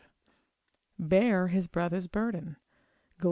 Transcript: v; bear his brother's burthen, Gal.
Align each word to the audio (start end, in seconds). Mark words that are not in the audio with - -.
v; 0.01 0.07
bear 1.09 1.47
his 1.49 1.67
brother's 1.67 2.07
burthen, 2.07 2.53
Gal. 3.19 3.19